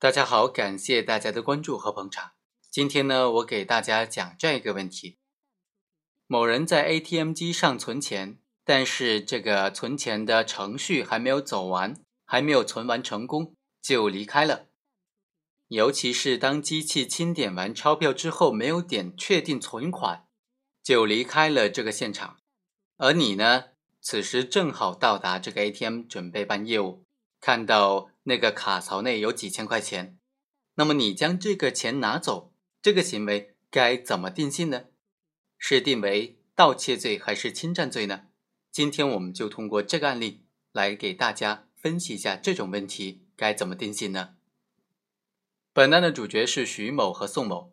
[0.00, 2.30] 大家好，感谢大家的关注和捧场。
[2.70, 5.18] 今天呢，我给大家讲这样一个问题：
[6.28, 14.68] 某人在 ATM 机上存钱，但是这个存钱的程序还没有走完，还没有存完成功就离开了。
[15.66, 20.28] 尤其是当机器清点完钞票之后，没有点确定存款，
[20.80, 22.38] 就离开了这个现场。
[22.98, 23.64] 而你呢，
[24.00, 27.04] 此时正好到达这个 ATM 准备办业务，
[27.40, 28.10] 看到。
[28.28, 30.18] 那个卡槽内有几千块钱，
[30.74, 32.52] 那么你将这个钱拿走，
[32.82, 34.84] 这个行为该怎么定性呢？
[35.56, 38.26] 是定为盗窃罪还是侵占罪呢？
[38.70, 44.34] 今天我们就通过这个案例来给大家分析一下这种问题该怎么定性呢？
[45.72, 47.72] 本案的主角是徐某和宋某。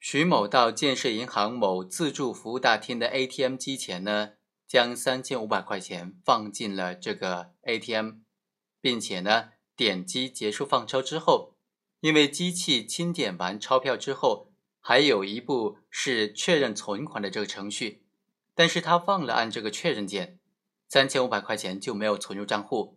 [0.00, 4.30] 徐某到建设银行某自助服务大厅的 ATM 机前呢，
[4.70, 8.18] 将三千五百块钱放进了这个 ATM。
[8.80, 11.56] 并且呢，点击结束放钞之后，
[11.98, 18.04] 因为机器清点完钞票之后，还有一步是确认存款的这个程序，
[18.54, 20.38] 但是他忘了按这个确认键，
[20.88, 22.96] 三千五百块钱就没有存入账户。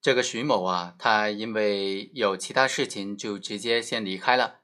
[0.00, 4.60] 这个徐某啊，他因为有其他事情，就直接先离开了。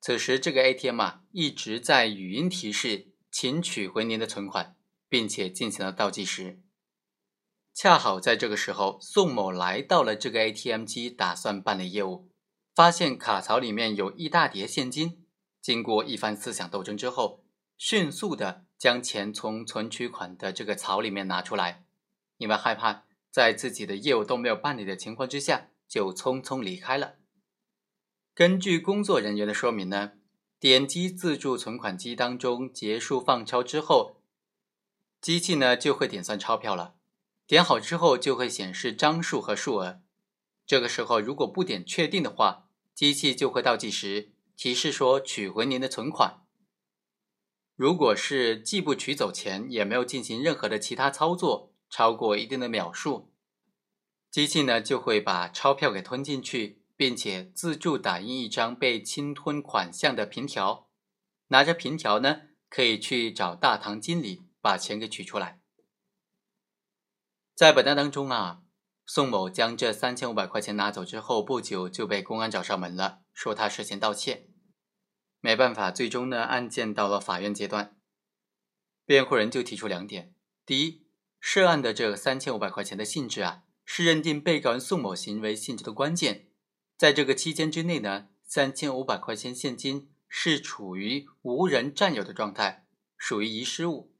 [0.00, 3.06] 此时这个 ATM 啊，一直在语音提示，
[3.38, 4.76] 请取回您的存款，
[5.10, 6.62] 并且进行了倒计时。
[7.74, 12.30] 恰好在这个时候，宋某来到了这个 ATM 机，打算办理业务，
[12.74, 15.26] 发现卡槽里面有一大叠现金。
[15.60, 17.44] 经过一番思想斗争之后，
[17.76, 21.84] 迅速的将钱从存取款的这个槽里面拿出来，
[22.38, 27.16] 因为害怕在自己的业务都没有办理的情况之下，就匆匆离开了。
[28.34, 30.12] 根据工作人员的说明呢，
[30.58, 34.22] 点击自助存款机当中结束放钞之后，
[35.20, 36.94] 机器呢就会点算钞票了。
[37.46, 40.00] 点好之后就会显示张数和数额，
[40.66, 46.42] 这个时候如果不点确定的话，机器就会倒计时提示说取回您的存款。
[47.76, 53.30] 如果是既不取走钱，也没有进行任何的其他操作，超过一定的秒数，
[54.30, 60.88] 机器呢就会把钞票给吞进去，并且自助打印一张被侵吞款项的凭条，
[61.48, 65.60] 拿着凭条呢可以去找大堂经理把钱给取出来。
[67.54, 68.62] 在本案当中啊，
[69.04, 74.50] 宋某将这三千五百块钱拿走之后，不久就被公安找上门了，说他涉嫌盗窃。
[75.40, 77.96] 没办法，最终呢，案件到了法院阶段，
[79.04, 80.34] 辩护人就提出两点：
[80.64, 81.06] 第一，
[81.38, 86.48] 涉案的这三千五百块钱的性质啊，是认定被告人宋某行为性质的关键。
[86.96, 92.86] 在这个期间之内呢，三千五百块钱现金是处于无人占有的状态，
[93.18, 94.12] 属于遗失物。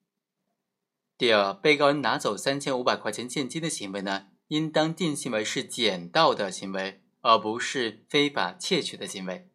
[1.16, 9.48] 第二，被告人拿走三千五百块钱现金的行为呢，应当定性为是捡到的行为，而不是非法窃取的行为。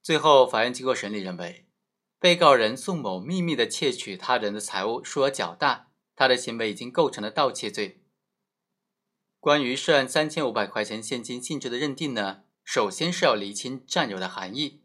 [0.00, 1.66] 最后，法院经过审理认为，
[2.20, 8.04] 被告人宋某秘密的窃取他人的财物数额较大，他的行为已经构成了盗窃罪。
[9.40, 14.82] 关于涉案三千五百块钱现金性质的认定呢，首先是要厘清占有的含义。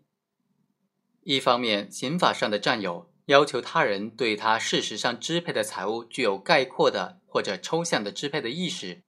[1.24, 3.12] 一方面，刑法上的占有。
[3.28, 9.02] 要求他人对他事实上支配的财物具有概括的或者抽象的支配的意识，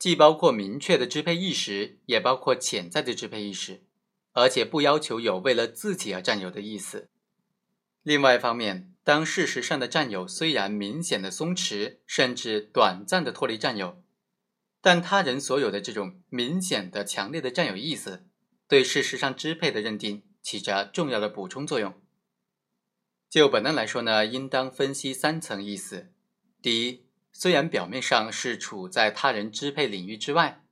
[0.00, 3.84] 既包括明确的支配意识，也包括潜在的支配意识，
[4.32, 7.08] 而且不要求有为了自己而占有的意思。
[8.02, 14.02] 另外一方面，当事实上的占有虽然明显的松弛，甚至短暂的脱离占有，
[14.82, 18.26] 但他人所有的这种明显的强烈的占有意思，
[18.66, 21.94] 对事实上支配的认定起着重要的补充作用。
[23.30, 26.12] 就本案来说呢，应当分析三层意思。
[26.60, 30.64] 第一，虽然表面上是处在他人支配领域之外，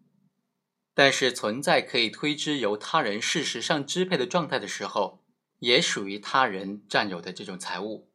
[0.93, 5.25] 但是存在可以推知由他人事实上支配的状态的时候，
[5.61, 8.11] 也属于他人占有的这种财物。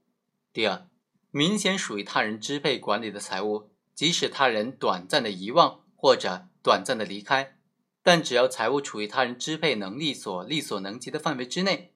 [0.52, 0.88] 第二，
[1.32, 7.58] 明显属于他人支配管理的财物，即使他人短暂的遗忘或者短暂的离开，
[8.04, 11.94] 但只要财物处于他人支配能力所力所能及的范围之内。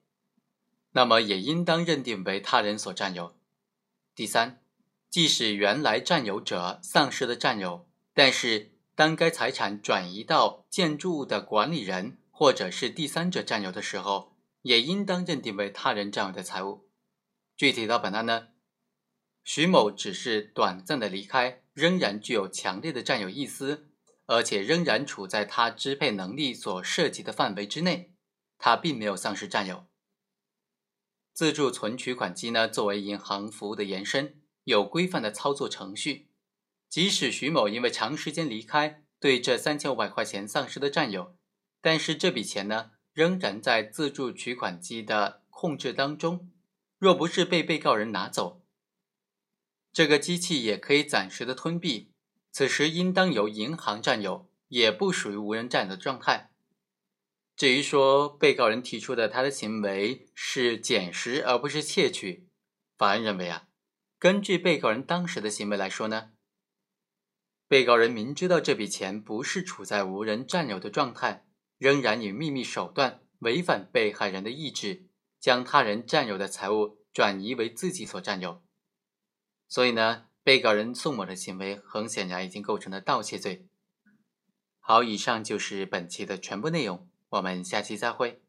[0.92, 3.36] 那么也应当认定为他人所占有。
[4.16, 4.64] 第三，
[5.10, 16.90] 即使原来占有者丧失了占有，但是当该财产转移到建筑物的管理人或者是第三者占有的时候，也应当认定为他人占有的财物。
[17.56, 18.48] 具体到本案呢，
[19.44, 23.89] 徐某只是短暂的离开，仍然具有强烈的占有意思，
[24.30, 28.14] 而且仍然处在他支配能力所涉及的范围之内，
[28.60, 29.88] 他并没有丧失占有。
[31.34, 36.30] 自助存取款机呢，作为银行服务的延伸，有规范的操作程序。
[36.88, 41.36] 即使徐某因为长时间离开，对这三千五百块钱丧失的占有，
[41.82, 46.52] 但是这笔钱呢，仍然在自助取款机的控制当中。
[47.00, 48.62] 若不是被被告人拿走，
[49.92, 52.09] 这个机器也可以暂时的吞并。
[52.52, 56.52] 此时应当由银行占有，也不属于无人占有的状态。
[57.56, 62.48] 至于说被告人提出的他的行为是捡拾而不是窃取，
[62.98, 63.68] 法院认为啊，
[64.18, 66.32] 根据被告人当时的行为来说呢。
[67.68, 71.46] 被告人明知道这笔钱不是处在无人占有的状态，
[71.78, 75.10] 仍然以秘密手段违反被害人的意志，
[75.40, 78.64] 将他人占有的财物转移为自己所占有。
[79.68, 83.68] 所以呢，被告人宋某的行为很显然已经构成了盗窃罪。
[84.80, 88.42] 好，以上就是本期的全部内容，我们下期再会。